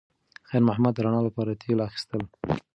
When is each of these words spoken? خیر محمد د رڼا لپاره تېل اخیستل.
خیر 0.49 0.61
محمد 0.67 0.93
د 0.95 0.99
رڼا 1.05 1.21
لپاره 1.27 1.59
تېل 1.61 1.79
اخیستل. 1.89 2.21